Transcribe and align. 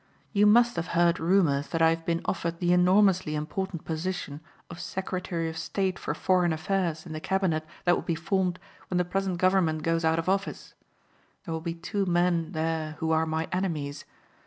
You 0.33 0.47
must 0.47 0.77
have 0.77 0.87
heard 0.97 1.19
rumors 1.19 1.67
that 1.67 1.79
I 1.83 1.91
have 1.91 2.07
been 2.07 2.23
offered 2.25 2.59
the 2.59 2.73
enormously 2.73 3.35
important 3.35 3.85
position 3.85 4.41
of 4.67 4.79
Secretary 4.79 5.47
of 5.47 5.59
State 5.59 5.99
for 5.99 6.15
Foreign 6.15 6.51
Affairs 6.51 7.05
in 7.05 7.13
the 7.13 7.19
cabinet 7.19 7.67
that 7.85 7.93
will 7.93 8.01
be 8.01 8.15
formed 8.15 8.57
when 8.89 8.97
the 8.97 9.05
present 9.05 9.37
government 9.37 9.83
goes 9.83 10.03
out 10.03 10.17
of 10.17 10.27
office. 10.27 10.73
There 11.45 11.53
will 11.53 11.61
be 11.61 11.75
two 11.75 12.07
men 12.07 12.53
there 12.53 12.93
who 12.97 13.11
are 13.11 13.27
my 13.27 13.47
enemies. 13.51 14.05